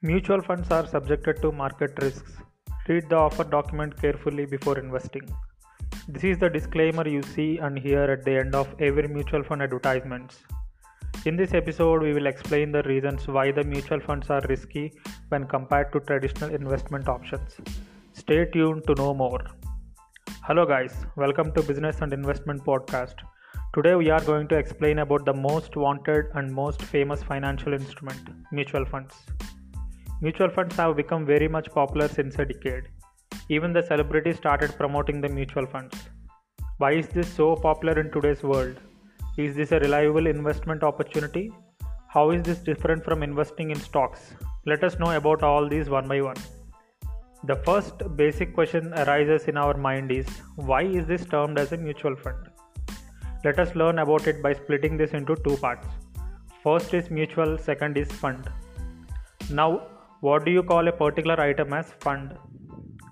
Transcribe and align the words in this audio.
Mutual 0.00 0.40
funds 0.40 0.70
are 0.70 0.86
subjected 0.86 1.42
to 1.42 1.50
market 1.50 1.90
risks. 2.00 2.36
Read 2.86 3.08
the 3.08 3.16
offer 3.16 3.42
document 3.42 4.00
carefully 4.00 4.46
before 4.46 4.78
investing. 4.78 5.28
This 6.06 6.22
is 6.22 6.38
the 6.38 6.48
disclaimer 6.48 7.08
you 7.08 7.20
see 7.20 7.58
and 7.58 7.76
hear 7.76 8.04
at 8.04 8.24
the 8.24 8.38
end 8.38 8.54
of 8.54 8.72
every 8.78 9.08
mutual 9.08 9.42
fund 9.42 9.60
advertisements. 9.60 10.38
In 11.26 11.36
this 11.36 11.52
episode, 11.52 12.02
we 12.02 12.12
will 12.12 12.28
explain 12.28 12.70
the 12.70 12.84
reasons 12.84 13.26
why 13.26 13.50
the 13.50 13.64
mutual 13.64 13.98
funds 13.98 14.30
are 14.30 14.40
risky 14.48 14.92
when 15.30 15.48
compared 15.48 15.92
to 15.92 15.98
traditional 15.98 16.54
investment 16.54 17.08
options. 17.08 17.56
Stay 18.12 18.44
tuned 18.44 18.86
to 18.86 18.94
know 18.94 19.12
more. 19.12 19.44
Hello 20.44 20.64
guys, 20.64 20.94
welcome 21.16 21.50
to 21.54 21.62
Business 21.64 22.02
and 22.02 22.12
Investment 22.12 22.64
Podcast. 22.64 23.16
Today 23.74 23.96
we 23.96 24.10
are 24.10 24.22
going 24.22 24.46
to 24.46 24.54
explain 24.54 25.00
about 25.00 25.24
the 25.24 25.34
most 25.34 25.74
wanted 25.74 26.26
and 26.34 26.54
most 26.54 26.82
famous 26.82 27.20
financial 27.20 27.72
instrument, 27.72 28.28
mutual 28.52 28.84
funds. 28.84 29.16
Mutual 30.20 30.50
funds 30.50 30.74
have 30.74 30.96
become 30.96 31.24
very 31.24 31.46
much 31.46 31.70
popular 31.70 32.08
since 32.08 32.36
a 32.40 32.44
decade. 32.44 32.88
Even 33.48 33.72
the 33.72 33.82
celebrities 33.82 34.36
started 34.36 34.76
promoting 34.76 35.20
the 35.20 35.28
mutual 35.28 35.64
funds. 35.64 35.96
Why 36.78 36.92
is 36.92 37.06
this 37.06 37.32
so 37.32 37.54
popular 37.54 38.00
in 38.00 38.10
today's 38.10 38.42
world? 38.42 38.80
Is 39.36 39.54
this 39.54 39.70
a 39.70 39.78
reliable 39.78 40.26
investment 40.26 40.82
opportunity? 40.82 41.52
How 42.08 42.30
is 42.32 42.42
this 42.42 42.58
different 42.58 43.04
from 43.04 43.22
investing 43.22 43.70
in 43.70 43.78
stocks? 43.78 44.34
Let 44.66 44.82
us 44.82 44.98
know 44.98 45.12
about 45.12 45.44
all 45.44 45.68
these 45.68 45.88
one 45.88 46.08
by 46.08 46.20
one. 46.20 46.36
The 47.44 47.54
first 47.54 48.02
basic 48.16 48.54
question 48.54 48.92
arises 48.94 49.44
in 49.44 49.56
our 49.56 49.76
mind 49.76 50.10
is 50.10 50.26
why 50.56 50.82
is 50.82 51.06
this 51.06 51.26
termed 51.26 51.60
as 51.60 51.70
a 51.70 51.76
mutual 51.76 52.16
fund? 52.16 52.48
Let 53.44 53.60
us 53.60 53.76
learn 53.76 54.00
about 54.00 54.26
it 54.26 54.42
by 54.42 54.52
splitting 54.52 54.96
this 54.96 55.12
into 55.12 55.36
two 55.44 55.56
parts. 55.58 55.86
First 56.64 56.92
is 56.92 57.08
mutual, 57.08 57.56
second 57.56 57.96
is 57.96 58.10
fund. 58.10 58.50
Now, 59.48 59.86
what 60.20 60.44
do 60.44 60.50
you 60.50 60.64
call 60.64 60.88
a 60.88 60.92
particular 60.92 61.40
item 61.40 61.72
as 61.72 61.92
fund? 62.00 62.36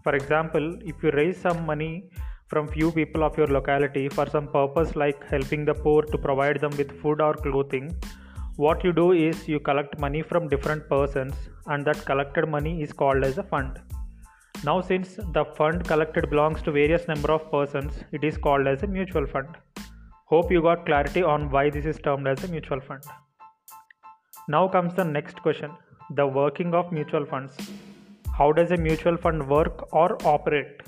For 0.02 0.16
example, 0.16 0.76
if 0.84 1.00
you 1.04 1.10
raise 1.12 1.36
some 1.40 1.64
money 1.64 2.10
from 2.48 2.66
few 2.66 2.90
people 2.90 3.22
of 3.22 3.38
your 3.38 3.46
locality 3.46 4.08
for 4.08 4.28
some 4.28 4.48
purpose 4.48 4.96
like 4.96 5.24
helping 5.28 5.64
the 5.64 5.74
poor 5.74 6.02
to 6.02 6.18
provide 6.18 6.60
them 6.60 6.76
with 6.76 7.00
food 7.00 7.20
or 7.20 7.34
clothing, 7.34 7.94
what 8.56 8.82
you 8.82 8.92
do 8.92 9.12
is 9.12 9.46
you 9.46 9.60
collect 9.60 10.00
money 10.00 10.22
from 10.22 10.48
different 10.48 10.88
persons 10.88 11.34
and 11.66 11.84
that 11.84 12.04
collected 12.04 12.48
money 12.48 12.82
is 12.82 12.92
called 12.92 13.22
as 13.22 13.38
a 13.38 13.42
fund. 13.44 13.80
Now 14.64 14.80
since 14.80 15.14
the 15.32 15.44
fund 15.56 15.84
collected 15.84 16.28
belongs 16.28 16.60
to 16.62 16.72
various 16.72 17.06
number 17.06 17.30
of 17.30 17.48
persons, 17.52 17.92
it 18.10 18.24
is 18.24 18.36
called 18.36 18.66
as 18.66 18.82
a 18.82 18.88
mutual 18.88 19.26
fund. 19.26 19.48
Hope 20.24 20.50
you 20.50 20.60
got 20.60 20.86
clarity 20.86 21.22
on 21.22 21.50
why 21.50 21.70
this 21.70 21.86
is 21.86 21.98
termed 21.98 22.26
as 22.26 22.42
a 22.42 22.48
mutual 22.48 22.80
fund. 22.80 23.04
Now 24.48 24.66
comes 24.66 24.94
the 24.94 25.04
next 25.04 25.40
question 25.40 25.70
the 26.10 26.26
working 26.26 26.74
of 26.74 26.92
mutual 26.92 27.26
funds. 27.26 27.56
How 28.38 28.52
does 28.52 28.70
a 28.70 28.76
mutual 28.76 29.16
fund 29.16 29.48
work 29.48 29.92
or 29.92 30.16
operate? 30.24 30.82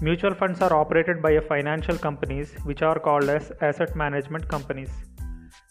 Mutual 0.00 0.34
funds 0.34 0.60
are 0.60 0.74
operated 0.74 1.22
by 1.22 1.38
financial 1.40 1.96
companies 1.96 2.54
which 2.64 2.82
are 2.82 2.98
called 2.98 3.28
as 3.28 3.52
asset 3.60 3.94
management 3.94 4.48
companies. 4.48 4.90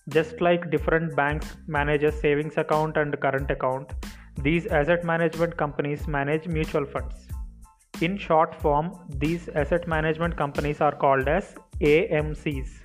Just 0.10 0.40
like 0.40 0.72
different 0.72 1.16
banks 1.16 1.58
manage 1.68 2.04
a 2.04 2.12
savings 2.12 2.58
account 2.58 2.96
and 2.96 3.20
current 3.20 3.52
account, 3.52 3.92
these 4.42 4.66
asset 4.68 5.04
management 5.04 5.58
companies 5.58 6.08
manage 6.08 6.48
mutual 6.48 6.86
funds. 6.86 7.28
In 8.02 8.18
short 8.18 8.56
form, 8.56 8.98
these 9.10 9.50
asset 9.50 9.88
management 9.88 10.38
companies 10.38 10.80
are 10.80 10.96
called 10.96 11.28
as 11.28 11.56
AMCs. 11.82 12.85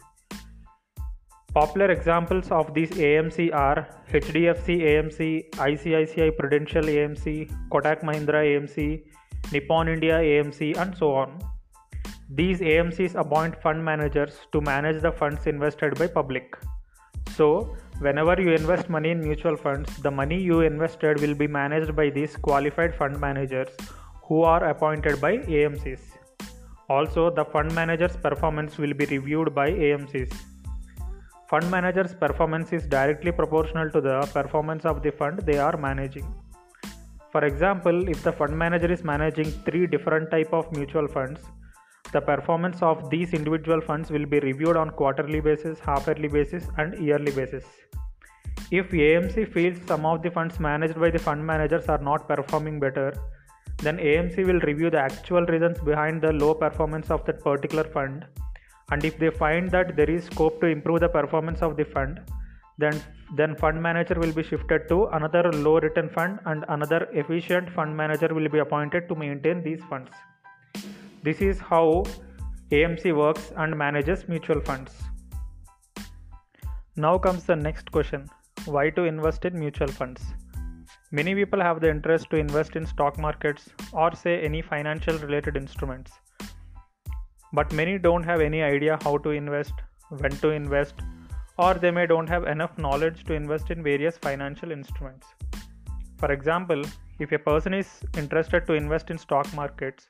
Popular 1.53 1.91
examples 1.91 2.49
of 2.53 2.75
these 2.75 2.91
AMC 2.91 3.53
are 3.53 3.89
HDFC 4.13 4.83
AMC, 4.83 5.51
ICICI 5.51 6.37
Prudential 6.39 6.85
AMC, 6.85 7.51
Kotak 7.71 8.03
Mahindra 8.03 8.43
AMC, 8.51 9.03
Nippon 9.51 9.89
India 9.89 10.19
AMC, 10.19 10.77
and 10.77 10.97
so 10.97 11.13
on. 11.13 11.41
These 12.29 12.61
AMCs 12.61 13.17
appoint 13.17 13.61
fund 13.61 13.85
managers 13.85 14.39
to 14.53 14.61
manage 14.61 15.03
the 15.03 15.11
funds 15.11 15.49
invested 15.49 15.99
by 15.99 16.07
public. 16.07 16.57
So, 17.35 17.75
whenever 17.99 18.41
you 18.41 18.53
invest 18.53 18.89
money 18.89 19.11
in 19.11 19.21
mutual 19.21 19.57
funds, 19.57 19.97
the 19.97 20.11
money 20.13 20.41
you 20.41 20.61
invested 20.61 21.21
will 21.21 21.35
be 21.35 21.49
managed 21.49 21.97
by 21.97 22.11
these 22.11 22.37
qualified 22.37 22.95
fund 22.95 23.19
managers 23.19 23.71
who 24.23 24.43
are 24.43 24.69
appointed 24.69 25.21
by 25.21 25.39
AMCs. 25.39 26.01
Also, 26.89 27.29
the 27.29 27.45
fund 27.45 27.75
manager's 27.75 28.17
performance 28.17 28.79
will 28.79 28.95
be 28.95 29.07
reviewed 29.07 29.53
by 29.53 29.69
AMCs. 29.69 30.33
Fund 31.51 31.69
manager's 31.69 32.15
performance 32.15 32.73
is 32.73 32.87
directly 32.87 33.33
proportional 33.33 33.91
to 33.91 34.01
the 34.01 34.21
performance 34.33 34.85
of 34.85 35.03
the 35.03 35.11
fund 35.11 35.41
they 35.41 35.59
are 35.59 35.77
managing. 35.77 36.27
For 37.33 37.45
example, 37.45 38.09
if 38.09 38.23
the 38.23 38.31
fund 38.31 38.57
manager 38.57 38.93
is 38.93 39.03
managing 39.03 39.51
three 39.67 39.89
different 39.89 40.31
type 40.31 40.53
of 40.53 40.71
mutual 40.71 41.09
funds, 41.09 41.41
the 42.13 42.21
performance 42.21 42.83
of 42.83 43.11
these 43.11 43.35
individual 43.35 43.81
funds 43.81 44.13
will 44.13 44.27
be 44.27 44.39
reviewed 44.39 44.77
on 44.77 44.91
quarterly 44.91 45.41
basis, 45.41 45.81
half 45.81 46.07
yearly 46.07 46.29
basis 46.29 46.69
and 46.79 46.97
yearly 47.05 47.33
basis. 47.33 47.65
If 48.71 48.91
AMC 48.91 49.53
feels 49.53 49.79
some 49.89 50.07
of 50.07 50.23
the 50.23 50.31
funds 50.31 50.61
managed 50.61 51.01
by 51.01 51.11
the 51.11 51.19
fund 51.19 51.45
managers 51.45 51.87
are 51.89 51.99
not 52.11 52.29
performing 52.29 52.79
better, 52.79 53.13
then 53.79 53.97
AMC 53.99 54.47
will 54.47 54.61
review 54.61 54.89
the 54.89 55.01
actual 55.01 55.45
reasons 55.47 55.81
behind 55.81 56.23
the 56.23 56.33
low 56.33 56.55
performance 56.55 57.11
of 57.11 57.25
that 57.25 57.43
particular 57.43 57.83
fund. 57.83 58.25
And 58.91 59.05
if 59.05 59.19
they 59.19 59.31
find 59.31 59.71
that 59.71 59.97
there 59.97 60.11
is 60.11 60.25
scope 60.25 60.61
to 60.61 60.67
improve 60.67 61.01
the 61.01 61.09
performance 61.09 61.63
of 61.63 61.77
the 61.77 61.85
fund, 61.85 62.21
then 62.79 63.01
then 63.37 63.55
fund 63.57 63.81
manager 63.81 64.15
will 64.23 64.33
be 64.33 64.43
shifted 64.43 64.89
to 64.89 65.07
another 65.19 65.43
low 65.53 65.79
return 65.79 66.09
fund 66.09 66.41
and 66.47 66.65
another 66.69 67.09
efficient 67.13 67.71
fund 67.71 67.97
manager 67.97 68.35
will 68.35 68.49
be 68.49 68.59
appointed 68.59 69.09
to 69.09 69.15
maintain 69.15 69.63
these 69.63 69.83
funds. 69.91 70.11
This 71.23 71.41
is 71.41 71.61
how 71.61 72.05
AMC 72.73 73.15
works 73.15 73.53
and 73.57 73.77
manages 73.77 74.27
mutual 74.29 74.61
funds. 74.61 74.93
Now 76.97 77.19
comes 77.19 77.45
the 77.45 77.57
next 77.57 77.93
question 77.93 78.29
why 78.65 78.91
to 78.91 79.05
invest 79.05 79.45
in 79.45 79.59
mutual 79.59 79.89
funds? 79.89 80.23
Many 81.13 81.35
people 81.35 81.61
have 81.61 81.81
the 81.81 81.91
interest 81.91 82.31
to 82.31 82.37
invest 82.37 82.77
in 82.77 82.87
stock 82.87 83.19
markets 83.19 83.69
or 83.93 84.15
say 84.15 84.41
any 84.41 84.63
financial 84.63 85.19
related 85.19 85.57
instruments. 85.57 86.13
But 87.53 87.73
many 87.73 87.99
don't 87.99 88.23
have 88.23 88.41
any 88.41 88.63
idea 88.63 88.99
how 89.03 89.19
to 89.19 89.31
invest, 89.31 89.75
when 90.09 90.31
to 90.39 90.51
invest, 90.51 90.95
or 91.59 91.75
they 91.75 91.91
may 91.91 92.07
don't 92.07 92.29
have 92.29 92.45
enough 92.45 92.79
knowledge 92.79 93.25
to 93.25 93.35
invest 93.35 93.71
in 93.71 93.83
various 93.83 94.17
financial 94.17 94.71
instruments. 94.71 95.27
For 96.19 96.33
example, 96.33 96.83
if 97.19 97.33
a 97.33 97.39
person 97.39 97.75
is 97.75 98.01
interested 98.17 98.67
to 98.67 98.75
invest 98.75 99.11
in 99.11 99.19
stock 99.19 99.53
markets, 99.55 100.07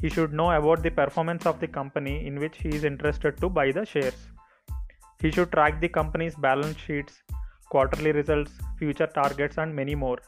he 0.00 0.08
should 0.08 0.32
know 0.32 0.52
about 0.52 0.82
the 0.82 0.90
performance 0.90 1.46
of 1.46 1.58
the 1.60 1.66
company 1.66 2.26
in 2.26 2.38
which 2.38 2.58
he 2.58 2.68
is 2.68 2.84
interested 2.84 3.36
to 3.38 3.48
buy 3.48 3.72
the 3.72 3.84
shares. 3.84 4.28
He 5.20 5.30
should 5.30 5.50
track 5.52 5.80
the 5.80 5.88
company's 5.88 6.34
balance 6.34 6.78
sheets, 6.78 7.22
quarterly 7.68 8.12
results, 8.12 8.52
future 8.78 9.06
targets, 9.06 9.58
and 9.58 9.74
many 9.74 9.94
more. 9.94 10.18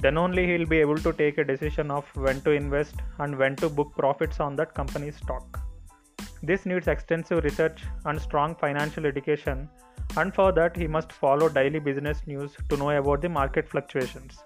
Then 0.00 0.16
only 0.16 0.46
he 0.46 0.58
will 0.58 0.66
be 0.66 0.78
able 0.78 0.98
to 0.98 1.12
take 1.12 1.38
a 1.38 1.44
decision 1.44 1.90
of 1.90 2.04
when 2.14 2.40
to 2.42 2.52
invest 2.52 2.96
and 3.18 3.36
when 3.36 3.56
to 3.56 3.68
book 3.68 3.92
profits 3.96 4.38
on 4.38 4.54
that 4.56 4.74
company's 4.74 5.16
stock. 5.16 5.67
This 6.42 6.66
needs 6.66 6.88
extensive 6.88 7.44
research 7.44 7.82
and 8.04 8.20
strong 8.20 8.54
financial 8.54 9.06
education, 9.06 9.68
and 10.16 10.34
for 10.34 10.52
that, 10.52 10.76
he 10.76 10.86
must 10.86 11.12
follow 11.12 11.48
daily 11.48 11.78
business 11.78 12.22
news 12.26 12.52
to 12.68 12.76
know 12.76 12.90
about 12.90 13.22
the 13.22 13.28
market 13.28 13.68
fluctuations. 13.68 14.38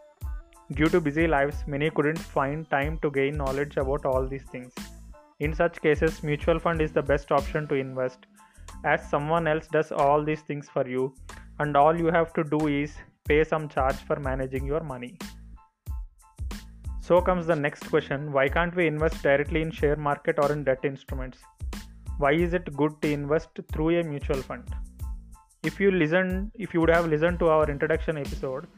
Due 0.72 0.86
to 0.86 1.00
busy 1.00 1.26
lives, 1.26 1.64
many 1.66 1.90
couldn't 1.90 2.18
find 2.18 2.68
time 2.70 2.98
to 3.02 3.10
gain 3.10 3.36
knowledge 3.36 3.76
about 3.76 4.06
all 4.06 4.26
these 4.26 4.44
things. 4.44 4.72
In 5.40 5.54
such 5.54 5.82
cases, 5.82 6.22
mutual 6.22 6.58
fund 6.58 6.80
is 6.80 6.92
the 6.92 7.02
best 7.02 7.32
option 7.32 7.66
to 7.68 7.74
invest 7.74 8.26
as 8.84 9.08
someone 9.08 9.46
else 9.46 9.66
does 9.68 9.92
all 9.92 10.24
these 10.24 10.40
things 10.40 10.68
for 10.68 10.86
you 10.88 11.14
and 11.58 11.76
all 11.76 11.96
you 11.96 12.06
have 12.06 12.32
to 12.32 12.44
do 12.44 12.66
is 12.68 12.94
pay 13.28 13.44
some 13.44 13.68
charge 13.68 13.96
for 13.96 14.18
managing 14.18 14.66
your 14.66 14.80
money. 14.80 15.16
So 17.00 17.20
comes 17.20 17.46
the 17.46 17.56
next 17.56 17.88
question 17.90 18.32
why 18.32 18.48
can't 18.48 18.74
we 18.74 18.86
invest 18.86 19.22
directly 19.22 19.62
in 19.62 19.70
share 19.70 19.96
market 19.96 20.38
or 20.38 20.52
in 20.52 20.64
debt 20.64 20.84
instruments? 20.84 21.38
Why 22.22 22.34
is 22.44 22.52
it 22.54 22.66
good 22.76 22.92
to 23.02 23.08
invest 23.10 23.58
through 23.72 23.88
a 23.98 24.02
mutual 24.04 24.42
fund? 24.48 24.66
If 25.64 25.80
you 25.80 25.90
listen 25.90 26.52
if 26.54 26.72
you 26.72 26.80
would 26.80 26.92
have 26.96 27.06
listened 27.12 27.40
to 27.40 27.48
our 27.54 27.68
introduction 27.68 28.16
episode, 28.16 28.68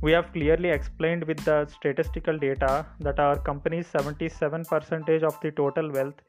we 0.00 0.10
have 0.10 0.32
clearly 0.32 0.70
explained 0.70 1.22
with 1.22 1.38
the 1.44 1.58
statistical 1.66 2.36
data 2.36 2.84
that 2.98 3.20
our 3.20 3.38
company's 3.38 3.86
77% 3.86 5.22
of 5.22 5.38
the 5.40 5.52
total 5.52 5.92
wealth 5.92 6.20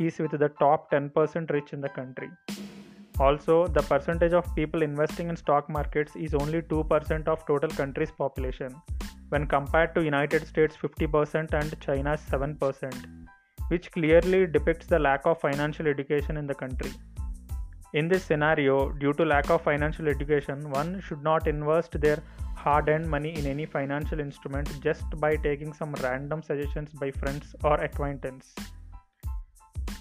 is 0.00 0.18
with 0.18 0.32
the 0.44 0.48
top 0.64 0.90
10% 0.90 1.50
rich 1.50 1.72
in 1.72 1.80
the 1.80 1.92
country. 2.00 2.30
Also, 3.20 3.68
the 3.68 3.82
percentage 3.82 4.32
of 4.32 4.52
people 4.56 4.82
investing 4.82 5.28
in 5.28 5.36
stock 5.36 5.70
markets 5.70 6.16
is 6.16 6.34
only 6.34 6.62
2% 6.62 7.28
of 7.28 7.46
total 7.46 7.70
country's 7.70 8.10
population 8.10 8.74
when 9.28 9.46
compared 9.46 9.94
to 9.94 10.02
United 10.04 10.46
States 10.46 10.76
50% 10.76 11.54
and 11.54 11.80
China's 11.80 12.20
7%, 12.30 13.21
which 13.72 13.90
clearly 13.96 14.46
depicts 14.46 14.86
the 14.92 14.98
lack 14.98 15.26
of 15.30 15.40
financial 15.40 15.86
education 15.94 16.36
in 16.36 16.46
the 16.46 16.58
country. 16.62 16.92
In 17.94 18.08
this 18.08 18.24
scenario, 18.24 18.90
due 19.02 19.12
to 19.14 19.24
lack 19.24 19.50
of 19.50 19.62
financial 19.62 20.08
education, 20.08 20.70
one 20.70 21.00
should 21.06 21.22
not 21.22 21.46
invest 21.46 22.00
their 22.00 22.22
hard 22.54 22.88
earned 22.88 23.08
money 23.14 23.32
in 23.38 23.46
any 23.46 23.66
financial 23.66 24.20
instrument 24.20 24.70
just 24.80 25.08
by 25.24 25.36
taking 25.36 25.72
some 25.72 25.92
random 26.02 26.42
suggestions 26.42 26.92
by 26.92 27.10
friends 27.10 27.54
or 27.64 27.74
acquaintance. 27.88 28.54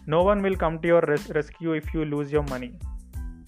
No 0.08 0.24
one 0.24 0.42
will 0.42 0.56
come 0.56 0.80
to 0.80 0.88
your 0.88 1.02
res- 1.08 1.30
rescue 1.30 1.74
if 1.74 1.94
you 1.94 2.06
lose 2.06 2.32
your 2.32 2.44
money. 2.44 2.72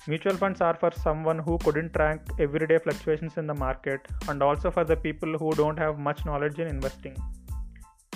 Mutual 0.08 0.36
funds 0.36 0.60
are 0.62 0.75
for 0.75 0.92
someone 0.92 1.40
who 1.40 1.58
couldn't 1.60 1.94
track 1.94 2.20
everyday 2.38 2.78
fluctuations 2.78 3.38
in 3.38 3.48
the 3.48 3.54
market 3.54 4.02
and 4.28 4.44
also 4.44 4.70
for 4.70 4.84
the 4.84 4.96
people 4.96 5.38
who 5.38 5.52
don't 5.52 5.80
have 5.80 5.98
much 5.98 6.25
knowledge 6.25 6.60
in 6.60 6.68
investing. 6.68 7.16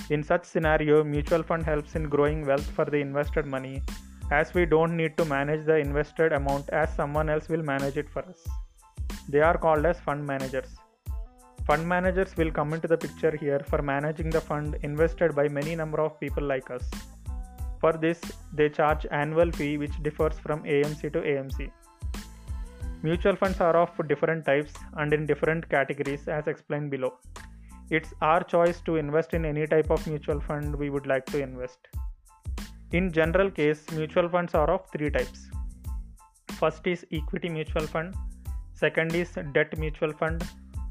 In 0.09 0.24
such 0.24 0.45
scenario, 0.45 1.04
mutual 1.04 1.44
fund 1.44 1.63
helps 1.65 1.95
in 1.95 2.04
growing 2.07 2.45
wealth 2.45 2.69
for 2.75 2.86
the 2.86 2.95
invested 2.98 3.45
money 3.45 3.83
as 4.31 4.54
we 4.54 4.65
don't 4.65 4.95
need 4.95 5.18
to 5.18 5.25
manage 5.25 5.65
the 5.65 5.75
invested 5.75 6.31
amount 6.31 6.69
as 6.69 6.94
someone 6.95 7.30
else 7.30 7.50
will 7.50 7.62
manage 7.62 7.98
it 7.98 8.09
for 8.09 8.24
us. 8.24 8.48
They 9.27 9.42
are 9.42 9.57
called 9.57 9.86
as 9.86 10.00
fund 10.00 10.25
managers. 10.25 10.69
Fund 11.65 11.86
managers 11.86 12.38
will 12.38 12.51
come 12.51 12.74
into 12.74 12.88
the 12.88 12.98
picture 12.98 13.36
here 13.36 13.59
for 13.59 13.81
managing 13.81 14.30
the 14.30 14.39
fund 14.39 14.77
invested 14.83 15.36
by 15.36 15.50
many 15.50 15.75
number 15.75 16.00
of 16.00 16.18
people 16.21 16.44
like 16.44 16.71
us. 16.71 16.89
For 17.81 17.92
this, 17.92 18.21
they 18.54 18.69
charge 18.69 19.06
annual 19.12 19.51
fee 19.51 19.77
which 19.77 20.01
differs 20.04 20.39
from 20.39 20.63
AMC 20.63 21.12
to 21.12 21.19
AMC. 21.19 21.69
Mutual 23.04 23.36
funds 23.36 23.59
are 23.59 23.75
of 23.75 24.07
different 24.07 24.45
types 24.45 24.71
and 24.94 25.12
in 25.12 25.25
different 25.25 25.68
categories 25.69 26.30
as 26.30 26.48
explained 26.48 26.92
below. 26.92 27.13
It's 27.89 28.13
our 28.21 28.43
choice 28.43 28.81
to 28.81 28.97
invest 28.97 29.33
in 29.33 29.45
any 29.45 29.65
type 29.65 29.89
of 29.89 30.05
mutual 30.07 30.41
fund 30.41 30.75
we 30.75 30.89
would 30.89 31.07
like 31.07 31.25
to 31.27 31.41
invest. 31.41 31.79
In 32.91 33.13
general 33.13 33.49
case, 33.49 33.85
mutual 33.91 34.27
funds 34.27 34.53
are 34.53 34.69
of 34.69 34.89
three 34.91 35.09
types. 35.09 35.49
First 36.59 36.85
is 36.85 37.05
equity 37.13 37.47
mutual 37.47 37.87
fund, 37.87 38.13
second 38.73 39.15
is 39.15 39.31
debt 39.53 39.77
mutual 39.77 40.11
fund, 40.11 40.43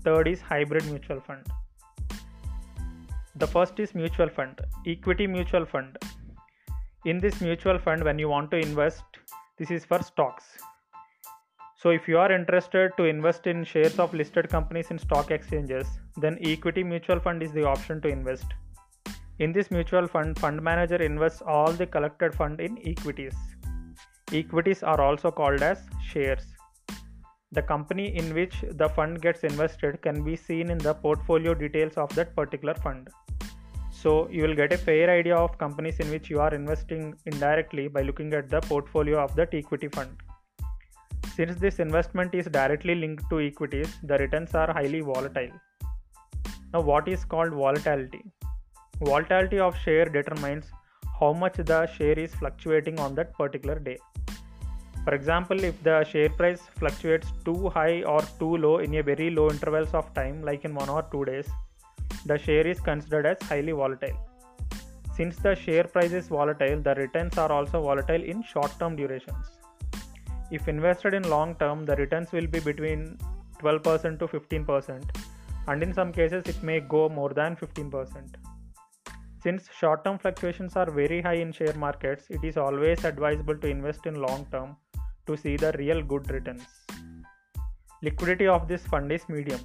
third 0.05 0.27
is 0.27 0.41
hybrid 0.41 0.87
mutual 0.87 1.21
fund. 1.21 1.47
The 3.35 3.47
first 3.47 3.79
is 3.79 3.95
mutual 3.95 4.31
fund, 4.31 4.59
equity 4.87 5.27
mutual 5.27 5.67
fund. 5.67 5.99
In 7.05 7.19
this 7.19 7.43
mutual 7.43 7.79
fund, 7.79 8.05
when 8.05 8.19
you 8.19 8.31
want 8.31 8.51
to 8.53 8.57
invest, 8.57 9.05
this 9.59 9.71
is 9.71 9.85
for 9.85 10.03
stocks. 10.03 10.45
So, 11.79 11.91
if 11.91 12.09
you 12.09 12.17
are 12.17 12.33
interested 12.33 12.93
to 12.97 13.05
invest 13.05 13.47
in 13.47 13.63
shares 13.63 13.99
of 13.99 14.15
listed 14.15 14.49
companies 14.49 14.91
in 14.91 14.99
stock 14.99 15.31
exchanges, 15.31 15.87
then 16.17 16.39
equity 16.41 16.83
mutual 16.83 17.21
fund 17.21 17.43
is 17.43 17.53
the 17.53 17.65
option 17.65 18.01
to 18.01 18.09
invest. 18.09 18.47
In 19.41 19.53
this 19.53 19.71
mutual 19.71 20.07
fund, 20.07 20.39
fund 20.39 20.63
manager 20.63 20.97
invests 20.97 21.43
all 21.43 21.71
the 21.71 21.87
collected 21.87 22.35
fund 22.35 22.63
in 22.63 22.79
equities. 22.87 23.35
Equities 24.33 24.83
are 24.83 24.99
also 25.03 25.31
called 25.31 25.61
as 25.61 25.83
shares. 26.03 26.47
The 27.53 27.61
company 27.61 28.17
in 28.17 28.33
which 28.33 28.65
the 28.71 28.89
fund 28.89 29.21
gets 29.21 29.45
invested 29.45 30.01
can 30.01 30.25
be 30.25 30.35
seen 30.35 30.71
in 30.71 30.79
the 30.79 30.95
portfolio 30.95 31.53
details 31.53 31.99
of 31.99 32.09
that 32.15 32.35
particular 32.35 32.75
fund. 32.75 33.11
So, 33.91 34.31
you 34.31 34.45
will 34.45 34.55
get 34.55 34.73
a 34.73 34.79
fair 34.79 35.11
idea 35.11 35.37
of 35.37 35.59
companies 35.59 36.01
in 36.01 36.09
which 36.09 36.31
you 36.31 36.41
are 36.41 36.55
investing 36.55 37.15
indirectly 37.27 37.89
by 37.89 38.01
looking 38.01 38.33
at 38.33 38.49
the 38.49 38.63
portfolio 38.63 39.23
of 39.23 39.37
that 39.37 39.53
equity 39.53 39.89
fund. 39.89 40.17
Since 41.37 41.57
this 41.57 41.81
investment 41.81 42.35
is 42.35 42.47
directly 42.47 42.95
linked 42.95 43.29
to 43.29 43.41
equities, 43.41 43.91
the 44.03 44.17
returns 44.17 44.55
are 44.55 44.73
highly 44.73 45.01
volatile. 45.01 45.51
Now, 46.73 46.81
what 46.81 47.09
is 47.09 47.27
called 47.27 47.53
volatility? 47.53 48.25
Volatility 49.01 49.59
of 49.59 49.77
share 49.77 50.07
determines 50.07 50.71
how 51.21 51.35
much 51.35 51.57
the 51.57 51.85
share 51.89 52.19
is 52.19 52.35
fluctuating 52.35 52.99
on 52.99 53.15
that 53.17 53.35
particular 53.35 53.79
day. 53.79 53.99
For 55.05 55.15
example, 55.15 55.63
if 55.63 55.83
the 55.83 56.05
share 56.05 56.31
price 56.31 56.63
fluctuates 56.79 57.31
too 57.45 57.69
high 57.69 58.03
or 58.05 58.23
too 58.39 58.57
low 58.57 58.79
in 58.79 58.95
a 58.95 59.03
very 59.03 59.29
low 59.29 59.51
intervals 59.51 59.93
of 59.93 60.15
time, 60.15 60.43
like 60.43 60.65
in 60.65 60.75
one 60.75 60.89
or 60.89 61.03
two 61.13 61.27
days, 61.27 61.47
the 62.25 62.39
share 62.39 62.67
is 62.67 62.81
considered 62.81 63.27
as 63.27 63.43
highly 63.43 63.73
volatile. 63.73 64.17
Since 65.15 65.37
the 65.37 65.55
share 65.55 65.85
price 65.85 66.13
is 66.13 66.29
volatile, 66.29 66.81
the 66.81 66.95
returns 66.95 67.37
are 67.37 67.53
also 67.53 67.83
volatile 67.83 68.23
in 68.23 68.43
short 68.43 68.73
term 68.79 68.97
durations. 68.97 69.66
If 70.51 70.69
invested 70.69 71.15
in 71.15 71.29
long 71.29 71.55
term, 71.57 71.85
the 71.85 71.97
returns 71.97 72.33
will 72.33 72.47
be 72.47 72.61
between 72.61 73.19
12% 73.61 74.19
to 74.21 74.27
15%, 74.29 75.17
and 75.67 75.83
in 75.83 75.93
some 75.93 76.13
cases, 76.13 76.45
it 76.47 76.63
may 76.63 76.81
go 76.81 77.09
more 77.09 77.31
than 77.31 77.57
15%. 77.57 78.37
Since 79.43 79.69
short 79.79 80.05
term 80.05 80.19
fluctuations 80.19 80.77
are 80.77 80.91
very 80.91 81.21
high 81.21 81.35
in 81.35 81.53
share 81.53 81.75
markets, 81.75 82.27
it 82.31 82.43
is 82.45 82.57
always 82.57 83.05
advisable 83.05 83.57
to 83.57 83.69
invest 83.69 84.07
in 84.07 84.21
long 84.21 84.47
term 84.51 84.77
to 85.27 85.37
see 85.37 85.57
the 85.57 85.73
real 85.79 86.03
good 86.03 86.31
returns. 86.31 86.67
Liquidity 88.03 88.47
of 88.47 88.69
this 88.69 88.87
fund 88.87 89.11
is 89.11 89.29
medium. 89.29 89.61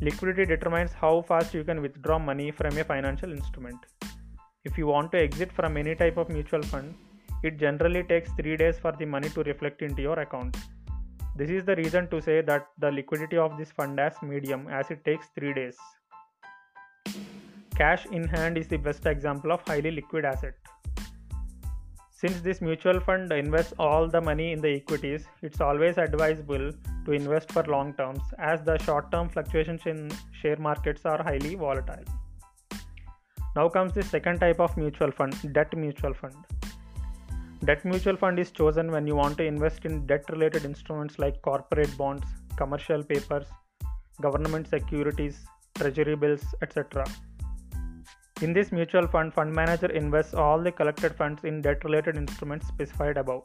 Liquidity 0.00 0.44
determines 0.44 0.92
how 0.92 1.22
fast 1.22 1.54
you 1.54 1.64
can 1.64 1.80
withdraw 1.82 2.18
money 2.18 2.50
from 2.50 2.76
a 2.78 2.84
financial 2.84 3.32
instrument. 3.32 3.78
If 4.64 4.76
you 4.76 4.86
want 4.86 5.12
to 5.12 5.18
exit 5.18 5.52
from 5.52 5.76
any 5.76 5.94
type 5.94 6.16
of 6.16 6.28
mutual 6.28 6.62
fund, 6.62 6.94
it 7.42 7.58
generally 7.58 8.02
takes 8.02 8.30
3 8.32 8.56
days 8.56 8.78
for 8.78 8.92
the 8.92 9.04
money 9.04 9.28
to 9.30 9.42
reflect 9.42 9.82
into 9.82 10.02
your 10.02 10.18
account. 10.18 10.56
This 11.36 11.50
is 11.50 11.64
the 11.64 11.76
reason 11.76 12.08
to 12.08 12.20
say 12.20 12.40
that 12.40 12.66
the 12.78 12.90
liquidity 12.90 13.36
of 13.36 13.58
this 13.58 13.70
fund 13.70 14.00
as 14.00 14.14
medium 14.22 14.68
as 14.68 14.90
it 14.90 15.04
takes 15.04 15.28
3 15.38 15.52
days. 15.52 15.76
Cash 17.74 18.06
in 18.06 18.26
hand 18.26 18.56
is 18.56 18.68
the 18.68 18.78
best 18.78 19.04
example 19.04 19.52
of 19.52 19.60
highly 19.66 19.90
liquid 19.90 20.24
asset. 20.24 20.54
Since 22.10 22.40
this 22.40 22.62
mutual 22.62 22.98
fund 23.00 23.30
invests 23.30 23.74
all 23.78 24.08
the 24.08 24.22
money 24.22 24.52
in 24.52 24.62
the 24.62 24.70
equities, 24.70 25.26
it's 25.42 25.60
always 25.60 25.98
advisable 25.98 26.72
to 27.04 27.12
invest 27.12 27.52
for 27.52 27.62
long 27.64 27.92
terms 27.92 28.22
as 28.38 28.62
the 28.62 28.78
short 28.78 29.12
term 29.12 29.28
fluctuations 29.28 29.82
in 29.84 30.10
share 30.40 30.56
markets 30.56 31.04
are 31.04 31.22
highly 31.22 31.54
volatile. 31.54 32.04
Now 33.54 33.68
comes 33.68 33.92
the 33.92 34.02
second 34.02 34.38
type 34.38 34.58
of 34.58 34.74
mutual 34.78 35.10
fund, 35.10 35.34
debt 35.52 35.76
mutual 35.76 36.14
fund. 36.14 36.34
Debt 37.66 37.84
mutual 37.84 38.16
fund 38.16 38.38
is 38.38 38.52
chosen 38.52 38.92
when 38.92 39.08
you 39.08 39.16
want 39.16 39.36
to 39.38 39.44
invest 39.44 39.84
in 39.86 40.06
debt 40.06 40.24
related 40.30 40.64
instruments 40.64 41.18
like 41.18 41.42
corporate 41.42 41.96
bonds, 41.98 42.24
commercial 42.56 43.02
papers, 43.02 43.48
government 44.20 44.68
securities, 44.68 45.44
treasury 45.74 46.14
bills, 46.14 46.44
etc. 46.62 47.04
In 48.40 48.52
this 48.52 48.70
mutual 48.70 49.08
fund, 49.08 49.34
fund 49.34 49.52
manager 49.52 49.90
invests 49.90 50.32
all 50.32 50.60
the 50.60 50.70
collected 50.70 51.16
funds 51.16 51.42
in 51.42 51.60
debt 51.60 51.82
related 51.82 52.16
instruments 52.16 52.68
specified 52.68 53.16
above. 53.16 53.42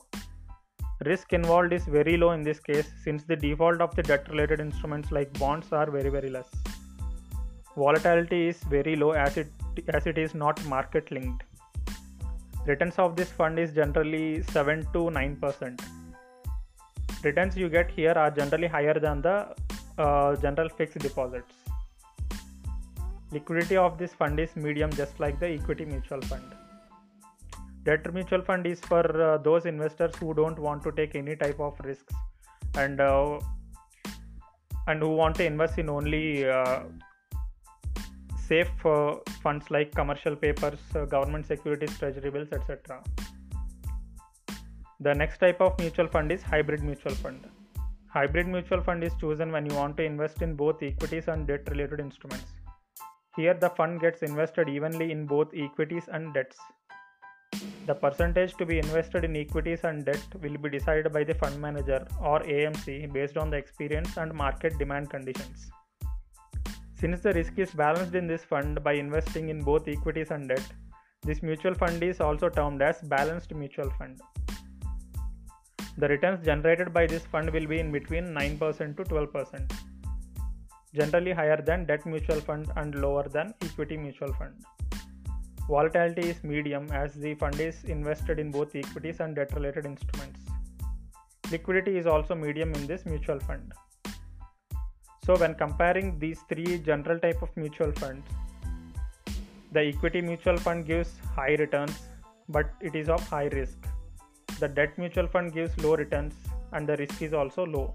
Risk 1.03 1.33
involved 1.33 1.74
is 1.74 1.86
very 1.86 2.15
low 2.15 2.31
in 2.34 2.43
this 2.43 2.60
case 2.60 2.91
since 3.03 3.24
the 3.24 3.36
default 3.36 3.81
of 3.81 3.95
the 3.95 4.03
debt 4.03 4.29
related 4.29 4.60
instruments 4.60 5.12
like 5.12 5.34
bonds 5.39 5.72
are 5.72 5.89
very 5.89 6.12
very 6.12 6.29
less. 6.29 6.50
Volatility 7.75 8.50
is 8.50 8.57
very 8.65 8.95
low 8.95 9.13
as 9.13 9.38
it 9.38 9.48
as 9.88 10.05
it 10.05 10.19
is 10.19 10.36
not 10.36 10.63
market 10.65 11.10
linked. 11.10 11.43
Returns 12.65 13.00
of 13.00 13.15
this 13.15 13.32
fund 13.32 13.58
is 13.58 13.74
generally 13.74 14.44
7 14.44 14.82
to 14.94 15.00
9%. 15.10 15.82
Returns 17.24 17.58
you 17.58 17.70
get 17.70 17.89
here 17.89 18.12
are 18.12 18.30
generally 18.30 18.68
higher 18.68 19.00
than 19.00 19.22
the 19.22 19.56
uh, 19.98 20.36
general 20.36 20.70
fixed 20.70 21.00
deposits. 21.00 21.53
Liquidity 23.32 23.77
of 23.77 23.98
this 23.98 24.13
fund 24.13 24.39
is 24.39 24.56
medium 24.56 24.91
just 24.91 25.20
like 25.20 25.39
the 25.39 25.48
equity 25.48 25.86
mutual 25.86 26.22
fund. 26.22 26.44
Debt 27.84 28.13
mutual 28.13 28.41
fund 28.44 28.68
is 28.68 28.80
for 28.80 29.06
uh, 29.22 29.38
those 29.39 29.65
investors 29.65 30.13
who 30.18 30.34
don't 30.34 30.60
want 30.60 30.84
to 30.84 30.91
take 30.91 31.15
any 31.15 31.36
type 31.36 31.60
of 31.60 31.80
risks 31.84 32.13
and 32.75 33.01
uh, 33.01 33.39
and 34.88 35.01
who 35.01 35.10
want 35.10 35.36
to 35.36 35.46
invest 35.46 35.80
in 35.80 35.89
only 35.89 36.48
uh, 36.48 36.82
safe 38.51 38.72
funds 39.43 39.65
like 39.75 39.91
commercial 39.96 40.36
papers, 40.36 40.79
uh, 40.96 41.05
government 41.05 41.46
securities, 41.46 41.98
treasury 41.98 42.29
bills, 42.29 42.50
etc. 42.51 43.01
The 45.00 45.13
next 45.13 45.38
type 45.38 45.62
of 45.62 45.79
mutual 45.79 46.08
fund 46.08 46.31
is 46.31 46.41
hybrid 46.41 46.84
mutual 46.84 47.15
fund. 47.15 47.48
Hybrid 48.15 48.48
mutual 48.48 48.81
fund 48.81 49.05
is 49.05 49.13
chosen 49.22 49.53
when 49.53 49.65
you 49.70 49.75
want 49.75 49.96
to 49.98 50.03
invest 50.03 50.41
in 50.41 50.55
both 50.55 50.84
equities 50.84 51.29
and 51.29 51.48
debt 51.48 51.70
related 51.70 52.01
instruments. 52.01 52.51
Here, 53.38 53.53
the 53.53 53.70
fund 53.70 54.01
gets 54.01 54.22
invested 54.22 54.67
evenly 54.67 55.12
in 55.12 55.25
both 55.25 55.53
equities 55.55 56.10
and 56.12 56.34
debts. 56.34 56.58
The 57.88 57.96
percentage 57.96 58.55
to 58.55 58.65
be 58.65 58.79
invested 58.79 59.24
in 59.24 59.38
equities 59.38 59.86
and 59.86 60.05
debt 60.05 60.25
will 60.41 60.58
be 60.58 60.70
decided 60.70 61.13
by 61.13 61.24
the 61.24 61.36
fund 61.36 61.62
manager 61.62 62.05
or 62.22 62.41
AMC 62.41 63.13
based 63.13 63.38
on 63.38 63.50
the 63.50 63.58
experience 63.58 64.17
and 64.17 64.34
market 64.34 64.77
demand 64.77 65.10
conditions. 65.10 65.72
Since 67.01 67.22
the 67.22 67.34
risk 67.34 67.60
is 67.60 67.72
balanced 67.72 68.15
in 68.15 68.27
this 68.27 68.43
fund 68.43 68.84
by 68.84 68.93
investing 68.93 69.50
in 69.50 69.62
both 69.63 69.88
equities 69.88 70.31
and 70.31 70.48
debt, 70.48 70.63
this 71.24 71.43
mutual 71.43 71.74
fund 71.74 72.01
is 72.03 72.22
also 72.22 72.48
termed 72.48 72.81
as 72.81 73.01
balanced 73.01 73.53
mutual 73.53 73.89
fund. 73.98 74.22
The 75.98 76.08
returns 76.08 76.46
generated 76.46 76.93
by 76.93 77.08
this 77.08 77.25
fund 77.25 77.50
will 77.50 77.67
be 77.67 77.79
in 77.79 77.91
between 77.91 78.27
9% 78.36 78.98
to 78.98 79.03
12% 79.03 79.74
generally 80.93 81.31
higher 81.31 81.62
than 81.62 81.86
debt 81.86 82.05
mutual 82.05 82.41
fund 82.41 82.67
and 82.75 82.96
lower 82.96 83.27
than 83.27 83.53
equity 83.62 83.98
mutual 83.98 84.34
fund. 84.34 84.53
Volatility 85.67 86.29
is 86.29 86.43
medium 86.43 86.88
as 86.91 87.13
the 87.13 87.34
fund 87.36 87.60
is 87.60 87.84
invested 87.86 88.39
in 88.39 88.51
both 88.51 88.75
equities 88.75 89.22
and 89.22 89.36
debt 89.36 89.53
related 89.55 89.86
instruments. 89.86 90.41
Liquidity 91.50 91.98
is 91.98 92.05
also 92.05 92.36
medium 92.36 92.74
in 92.74 92.88
this 92.88 93.05
mutual 93.05 93.39
fund. 93.39 93.74
So 95.25 95.35
when 95.37 95.53
comparing 95.53 96.17
these 96.17 96.39
three 96.49 96.79
general 96.79 97.19
type 97.19 97.43
of 97.43 97.55
mutual 97.55 97.91
funds, 97.91 98.25
the 99.71 99.81
equity 99.81 100.19
mutual 100.19 100.57
fund 100.57 100.87
gives 100.87 101.11
high 101.35 101.55
returns, 101.55 101.97
but 102.49 102.71
it 102.81 102.95
is 102.95 103.07
of 103.07 103.25
high 103.27 103.47
risk. 103.47 103.77
The 104.59 104.67
debt 104.67 104.97
mutual 104.97 105.27
fund 105.27 105.53
gives 105.53 105.77
low 105.77 105.95
returns 105.95 106.33
and 106.73 106.87
the 106.87 106.97
risk 106.97 107.21
is 107.21 107.33
also 107.33 107.65
low. 107.65 107.93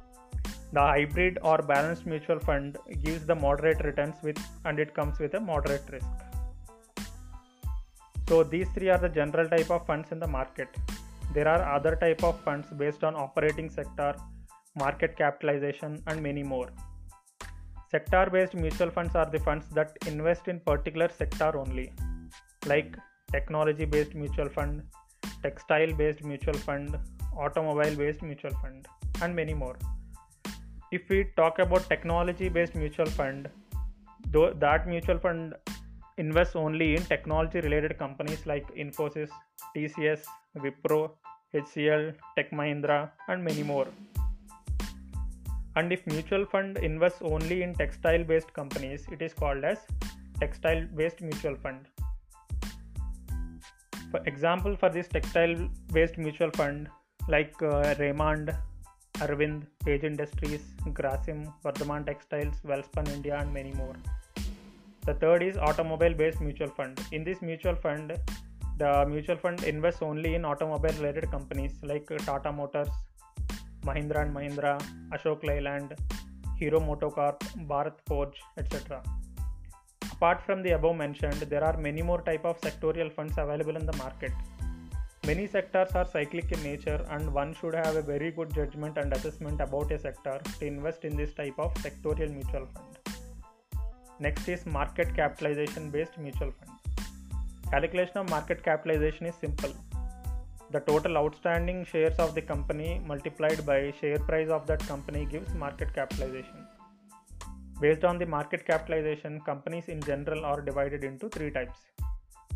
The 0.73 0.81
hybrid 0.81 1.39
or 1.43 1.59
balanced 1.59 2.07
mutual 2.07 2.39
fund 2.39 2.79
gives 3.03 3.27
the 3.27 3.35
moderate 3.35 3.85
returns 3.85 4.17
with 4.23 4.39
and 4.65 4.79
it 4.79 4.95
comes 4.95 5.19
with 5.19 5.35
a 5.35 5.41
moderate 5.41 5.85
risk. 5.91 6.07
So 8.29 8.45
these 8.45 8.69
three 8.71 8.89
are 8.89 8.99
the 8.99 9.09
general 9.09 9.49
type 9.49 9.71
of 9.71 9.85
funds 9.85 10.13
in 10.13 10.21
the 10.21 10.29
market. 10.29 10.69
There 11.35 11.49
are 11.49 11.75
other 11.75 11.97
type 11.97 12.23
of 12.23 12.41
funds 12.41 12.69
based 12.77 13.03
on 13.03 13.17
operating 13.17 13.69
sector, 13.69 14.15
market 14.77 15.17
capitalization 15.17 16.03
and 16.07 16.23
many 16.23 16.45
more. 16.45 16.71
Sector 17.97 18.29
based 18.31 18.55
mutual 18.55 18.91
funds 18.91 19.15
are 19.15 19.29
the 19.35 19.39
funds 19.39 19.67
that 19.77 19.97
invest 20.07 20.49
in 20.53 20.59
particular 20.61 21.09
sector 21.19 21.51
only 21.61 21.85
like 22.67 22.97
technology 23.33 23.87
based 23.87 24.15
mutual 24.15 24.51
fund, 24.57 24.83
textile 25.43 25.93
based 26.01 26.23
mutual 26.23 26.59
fund, 26.67 26.99
automobile 27.45 27.97
based 27.97 28.21
mutual 28.21 28.51
fund 28.63 28.87
and 29.23 29.35
many 29.35 29.55
more. 29.55 29.77
If 30.93 31.09
we 31.09 31.25
talk 31.37 31.59
about 31.59 31.89
technology 31.89 32.51
based 32.51 32.75
mutual 32.75 33.07
fund, 33.07 33.49
though 34.31 34.53
that 34.65 34.87
mutual 34.87 35.19
fund 35.19 35.55
invests 36.19 36.55
only 36.55 36.97
in 36.97 37.03
technology 37.15 37.61
related 37.61 37.99
companies 37.99 38.45
like 38.45 38.67
Infosys, 38.75 39.31
TCS, 39.75 40.21
Wipro, 40.59 41.13
HCL, 41.55 42.15
Tech 42.37 42.51
Mahindra, 42.51 43.11
and 43.29 43.43
many 43.43 43.63
more. 43.63 43.87
And 45.77 45.93
if 45.93 46.07
mutual 46.07 46.47
fund 46.47 46.79
invests 46.79 47.21
only 47.21 47.63
in 47.63 47.75
textile 47.75 48.25
based 48.25 48.53
companies, 48.55 49.07
it 49.13 49.21
is 49.21 49.35
called 49.35 49.63
as 49.63 49.79
textile 50.41 50.87
based 50.97 51.21
mutual 51.21 51.55
fund. 51.55 51.87
For 54.11 54.21
example, 54.25 54.75
for 54.77 54.89
this 54.89 55.07
textile 55.07 55.55
based 55.93 56.17
mutual 56.17 56.51
fund, 56.53 56.89
like 57.29 57.55
uh, 57.61 57.95
Raymond, 57.99 58.55
Arvind, 59.17 59.67
Page 59.85 60.05
Industries, 60.05 60.63
Grasim, 60.87 61.53
Vardhaman 61.63 62.07
Textiles, 62.07 62.55
Welspun 62.65 63.09
India, 63.11 63.37
and 63.39 63.53
many 63.53 63.73
more. 63.73 63.97
The 65.05 65.15
third 65.15 65.43
is 65.43 65.59
automobile 65.59 66.15
based 66.15 66.41
mutual 66.41 66.69
fund. 66.69 66.99
In 67.13 67.23
this 67.23 67.43
mutual 67.43 67.75
fund, 67.75 68.19
the 68.79 69.05
mutual 69.07 69.37
fund 69.37 69.63
invests 69.65 70.01
only 70.01 70.37
in 70.37 70.45
automobile 70.45 70.95
related 71.01 71.31
companies 71.31 71.75
like 71.83 72.07
Tata 72.25 72.51
Motors, 72.51 72.89
Mahindra 73.89 74.23
and 74.23 74.35
Mahindra, 74.35 74.75
Ashok 75.15 75.45
Leyland, 75.45 75.95
Hero 76.59 76.81
Motocorp, 76.81 77.39
Bharat 77.71 77.97
Forge, 78.07 78.41
etc. 78.59 79.03
Apart 80.13 80.43
from 80.47 80.63
the 80.63 80.73
above 80.73 80.97
mentioned, 80.97 81.41
there 81.53 81.63
are 81.63 81.77
many 81.77 82.03
more 82.03 82.23
type 82.23 82.45
of 82.45 82.61
sectorial 82.61 83.13
funds 83.13 83.35
available 83.37 83.77
in 83.77 83.87
the 83.87 83.97
market. 83.99 84.33
Many 85.27 85.47
sectors 85.47 85.91
are 85.95 86.07
cyclic 86.07 86.53
in 86.53 86.63
nature 86.63 87.05
and 87.11 87.33
one 87.35 87.53
should 87.55 87.75
have 87.75 87.97
a 87.97 88.03
very 88.03 88.31
good 88.31 88.55
judgment 88.55 88.97
and 88.97 89.13
assessment 89.13 89.61
about 89.61 89.91
a 89.91 89.99
sector 89.99 90.41
to 90.59 90.67
invest 90.67 91.05
in 91.05 91.17
this 91.17 91.35
type 91.35 91.59
of 91.59 91.75
sectorial 91.75 92.33
mutual 92.33 92.67
fund. 92.75 93.17
Next 94.21 94.49
is 94.49 94.65
market 94.65 95.15
capitalization 95.15 95.91
based 95.91 96.17
mutual 96.17 96.53
fund. 96.53 96.71
Calculation 97.71 98.19
of 98.19 98.31
market 98.31 98.63
capitalization 98.63 99.27
is 99.27 99.35
simple. 99.35 99.75
The 100.73 100.81
total 100.81 101.17
outstanding 101.17 101.85
shares 101.85 102.17
of 102.19 102.35
the 102.35 102.43
company 102.43 103.01
multiplied 103.07 103.65
by 103.65 103.93
share 104.01 104.19
price 104.19 104.49
of 104.49 104.67
that 104.67 104.81
company 104.89 105.25
gives 105.25 105.55
market 105.55 105.95
capitalization. 105.95 106.67
Based 107.81 108.05
on 108.05 108.19
the 108.19 108.27
market 108.27 108.67
capitalization, 108.67 109.41
companies 109.43 109.89
in 109.89 110.01
general 110.01 110.45
are 110.45 110.61
divided 110.61 111.05
into 111.05 111.29
three 111.29 111.51
types 111.51 111.79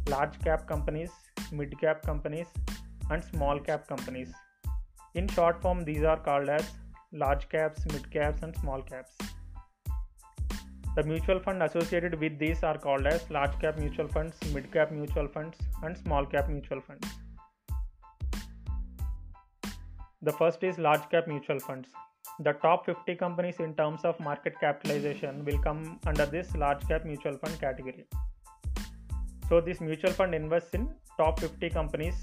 large 0.08 0.36
cap 0.42 0.66
companies, 0.66 1.10
mid 1.52 1.78
cap 1.80 2.04
companies, 2.04 2.48
and 3.10 3.22
small 3.22 3.60
cap 3.60 3.86
companies. 3.86 4.32
In 5.14 5.28
short 5.28 5.62
form, 5.62 5.84
these 5.84 6.02
are 6.02 6.16
called 6.16 6.48
as 6.48 6.68
large 7.12 7.48
caps, 7.48 7.84
mid 7.92 8.10
caps, 8.10 8.42
and 8.42 8.56
small 8.56 8.82
caps. 8.82 9.16
The 10.96 11.04
mutual 11.04 11.38
fund 11.38 11.62
associated 11.62 12.18
with 12.18 12.38
these 12.40 12.64
are 12.64 12.76
called 12.76 13.06
as 13.06 13.30
large 13.30 13.56
cap 13.60 13.78
mutual 13.78 14.08
funds, 14.08 14.36
mid 14.52 14.72
cap 14.72 14.90
mutual 14.90 15.28
funds, 15.28 15.58
and 15.84 15.96
small 15.96 16.26
cap 16.26 16.48
mutual 16.48 16.80
funds. 16.80 17.06
The 20.22 20.32
first 20.32 20.62
is 20.62 20.78
large 20.78 21.08
cap 21.10 21.26
mutual 21.26 21.60
funds. 21.60 21.88
The 22.40 22.52
top 22.52 22.86
50 22.86 23.14
companies 23.16 23.60
in 23.60 23.74
terms 23.74 24.04
of 24.04 24.20
market 24.20 24.54
capitalization 24.60 25.44
will 25.44 25.58
come 25.58 25.98
under 26.06 26.26
this 26.26 26.54
large 26.56 26.86
cap 26.88 27.04
mutual 27.04 27.38
fund 27.38 27.58
category. 27.60 28.06
So, 29.48 29.60
this 29.60 29.80
mutual 29.80 30.12
fund 30.12 30.34
invests 30.34 30.74
in 30.74 30.88
top 31.16 31.40
50 31.40 31.70
companies 31.70 32.14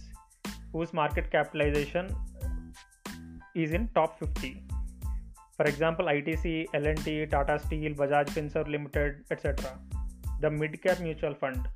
whose 0.71 0.93
market 0.93 1.31
capitalization 1.31 2.15
is 3.55 3.71
in 3.71 3.89
top 3.95 4.19
50 4.19 4.63
for 5.57 5.65
example 5.65 6.05
ITC, 6.05 6.67
L&T, 6.73 7.25
Tata 7.25 7.59
Steel, 7.59 7.93
Bajaj 7.93 8.27
Finserv 8.29 8.67
Limited, 8.69 9.23
etc. 9.31 9.79
The 10.39 10.51
mid-cap 10.51 10.99
mutual 10.99 11.33
fund, 11.33 11.67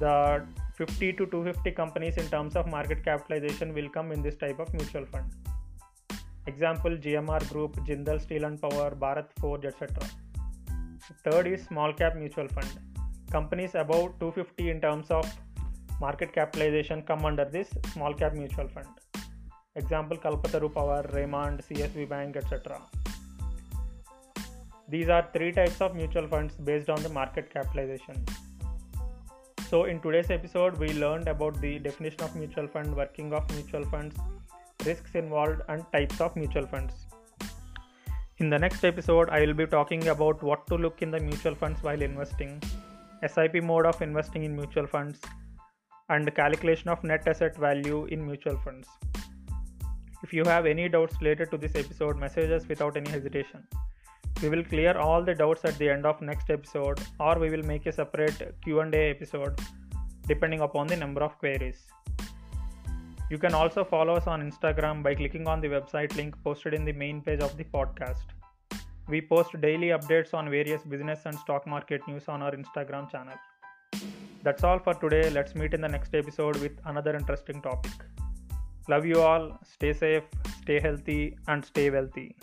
the 0.00 0.46
50 0.76 1.12
to 1.14 1.26
250 1.26 1.70
companies 1.72 2.16
in 2.18 2.28
terms 2.28 2.54
of 2.54 2.66
market 2.66 3.02
capitalization 3.02 3.72
will 3.72 3.88
come 3.88 4.12
in 4.12 4.22
this 4.22 4.36
type 4.36 4.58
of 4.58 4.72
mutual 4.74 5.06
fund. 5.06 5.24
Example 6.46 6.90
GMR 6.90 7.48
Group, 7.50 7.76
Jindal 7.86 8.20
Steel 8.20 8.44
and 8.44 8.60
Power, 8.60 8.90
Bharat 8.90 9.28
Forge, 9.40 9.64
etc. 9.64 9.88
Third 11.24 11.46
is 11.46 11.64
small 11.64 11.92
cap 11.92 12.14
mutual 12.14 12.48
fund. 12.48 12.68
Companies 13.30 13.74
above 13.74 14.18
250 14.20 14.70
in 14.70 14.80
terms 14.80 15.10
of 15.10 15.24
market 16.00 16.32
capitalization 16.32 17.02
come 17.02 17.24
under 17.24 17.46
this 17.46 17.70
small 17.92 18.12
cap 18.12 18.34
mutual 18.34 18.68
fund. 18.68 18.86
Example 19.76 20.18
Kalpataru 20.18 20.72
Power, 20.72 21.04
Raymond, 21.12 21.62
CSB 21.68 22.08
Bank, 22.08 22.36
etc. 22.36 22.80
These 24.88 25.08
are 25.08 25.28
three 25.32 25.52
types 25.52 25.80
of 25.80 25.96
mutual 25.96 26.28
funds 26.28 26.54
based 26.54 26.90
on 26.90 27.02
the 27.02 27.08
market 27.08 27.50
capitalization. 27.52 28.24
So, 29.68 29.86
in 29.86 30.00
today's 30.00 30.30
episode, 30.30 30.78
we 30.78 30.92
learned 30.92 31.26
about 31.26 31.60
the 31.60 31.80
definition 31.80 32.20
of 32.20 32.36
mutual 32.36 32.68
fund, 32.68 32.94
working 32.94 33.32
of 33.32 33.50
mutual 33.52 33.84
funds, 33.84 34.16
risks 34.84 35.16
involved, 35.16 35.60
and 35.68 35.84
types 35.92 36.20
of 36.20 36.36
mutual 36.36 36.68
funds. 36.68 36.94
In 38.38 38.48
the 38.48 38.60
next 38.60 38.84
episode, 38.84 39.28
I 39.28 39.40
will 39.40 39.54
be 39.54 39.66
talking 39.66 40.06
about 40.06 40.40
what 40.40 40.68
to 40.68 40.76
look 40.76 41.02
in 41.02 41.10
the 41.10 41.18
mutual 41.18 41.56
funds 41.56 41.82
while 41.82 42.00
investing, 42.00 42.62
SIP 43.26 43.60
mode 43.64 43.86
of 43.86 44.00
investing 44.02 44.44
in 44.44 44.54
mutual 44.54 44.86
funds, 44.86 45.20
and 46.10 46.32
calculation 46.32 46.88
of 46.88 47.02
net 47.02 47.26
asset 47.26 47.56
value 47.56 48.04
in 48.04 48.24
mutual 48.24 48.58
funds. 48.58 48.86
If 50.22 50.32
you 50.32 50.44
have 50.44 50.66
any 50.66 50.88
doubts 50.88 51.16
related 51.20 51.50
to 51.50 51.58
this 51.58 51.74
episode, 51.74 52.18
message 52.18 52.52
us 52.52 52.68
without 52.68 52.96
any 52.96 53.10
hesitation. 53.10 53.66
We 54.42 54.48
will 54.50 54.64
clear 54.64 54.98
all 54.98 55.22
the 55.22 55.34
doubts 55.34 55.64
at 55.64 55.78
the 55.78 55.88
end 55.88 56.04
of 56.04 56.20
next 56.20 56.50
episode 56.50 57.00
or 57.18 57.38
we 57.38 57.48
will 57.50 57.62
make 57.62 57.86
a 57.86 57.92
separate 57.92 58.54
Q&A 58.62 59.10
episode 59.10 59.58
depending 60.26 60.60
upon 60.60 60.88
the 60.88 60.96
number 60.96 61.22
of 61.22 61.38
queries. 61.38 61.86
You 63.30 63.38
can 63.38 63.54
also 63.54 63.82
follow 63.82 64.14
us 64.14 64.26
on 64.26 64.48
Instagram 64.48 65.02
by 65.02 65.14
clicking 65.14 65.48
on 65.48 65.60
the 65.60 65.68
website 65.68 66.14
link 66.16 66.36
posted 66.44 66.74
in 66.74 66.84
the 66.84 66.92
main 66.92 67.20
page 67.20 67.40
of 67.40 67.56
the 67.56 67.64
podcast. 67.64 68.26
We 69.08 69.20
post 69.20 69.60
daily 69.60 69.88
updates 69.88 70.34
on 70.34 70.50
various 70.50 70.82
business 70.82 71.20
and 71.26 71.38
stock 71.38 71.66
market 71.66 72.06
news 72.06 72.28
on 72.28 72.42
our 72.42 72.52
Instagram 72.52 73.10
channel. 73.10 73.34
That's 74.42 74.62
all 74.62 74.78
for 74.78 74.94
today. 74.94 75.30
Let's 75.30 75.54
meet 75.54 75.74
in 75.74 75.80
the 75.80 75.88
next 75.88 76.14
episode 76.14 76.56
with 76.58 76.72
another 76.84 77.16
interesting 77.16 77.62
topic. 77.62 77.92
Love 78.88 79.06
you 79.06 79.20
all. 79.20 79.58
Stay 79.64 79.92
safe, 79.92 80.24
stay 80.62 80.78
healthy, 80.80 81.36
and 81.48 81.64
stay 81.64 81.90
wealthy. 81.90 82.36